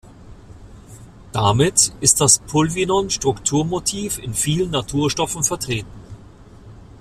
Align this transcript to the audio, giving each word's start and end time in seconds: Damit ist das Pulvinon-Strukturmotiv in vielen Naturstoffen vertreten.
Damit 1.31 1.93
ist 2.01 2.21
das 2.21 2.39
Pulvinon-Strukturmotiv 2.39 4.17
in 4.17 4.33
vielen 4.33 4.71
Naturstoffen 4.71 5.43
vertreten. 5.43 5.91